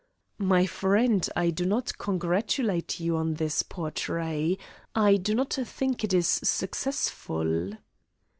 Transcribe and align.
"My 0.39 0.65
friend, 0.65 1.29
I 1.35 1.51
do 1.51 1.63
not 1.63 1.95
congratulate 1.99 2.99
you 2.99 3.17
on 3.17 3.35
this 3.35 3.61
portrait. 3.61 4.57
I 4.95 5.17
do 5.17 5.35
not 5.35 5.53
think 5.53 6.03
it 6.03 6.11
is 6.11 6.27
successful." 6.27 7.73